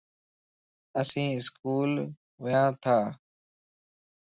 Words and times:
اسين 0.99 1.29
اسڪول 1.39 1.91
ونياتان 2.41 3.03